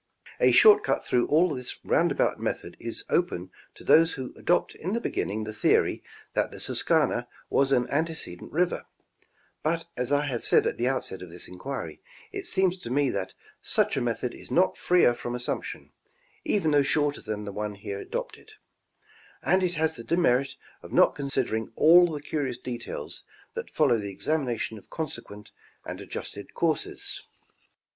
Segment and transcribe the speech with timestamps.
[0.39, 4.73] A short cut through all this round about method is open to those who adopt
[4.73, 4.87] i^40 National Geographic Magazine.
[4.87, 8.85] in the beginning the theory that the Susquehanna was an antece dent river;
[9.61, 12.01] but as I have said at the outset of this inquiry,
[12.31, 15.91] it seems to me that such a method is not freer from assumption,
[16.43, 18.53] even though shorter than the one here adopted;
[19.43, 23.21] and it has the demerit of not considering all the curious details
[23.53, 25.51] that follow the examination of consequent
[25.85, 27.21] and adjusted courses.